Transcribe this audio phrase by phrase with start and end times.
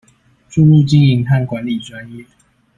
[0.49, 2.25] 注入經營和管理專業